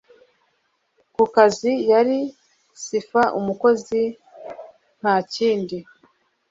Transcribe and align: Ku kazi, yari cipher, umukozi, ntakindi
Ku 1.15 1.23
kazi, 1.35 1.71
yari 1.91 2.17
cipher, 2.83 3.29
umukozi, 3.39 4.01
ntakindi 4.99 5.77